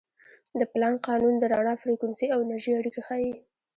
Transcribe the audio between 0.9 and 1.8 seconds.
قانون د رڼا